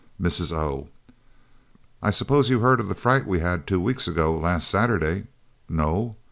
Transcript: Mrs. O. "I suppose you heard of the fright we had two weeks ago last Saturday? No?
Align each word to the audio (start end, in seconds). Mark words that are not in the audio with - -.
Mrs. 0.19 0.51
O. 0.51 0.89
"I 2.01 2.09
suppose 2.09 2.49
you 2.49 2.59
heard 2.61 2.79
of 2.79 2.87
the 2.89 2.95
fright 2.95 3.27
we 3.27 3.37
had 3.37 3.67
two 3.67 3.79
weeks 3.79 4.07
ago 4.07 4.35
last 4.35 4.67
Saturday? 4.67 5.27
No? 5.69 6.15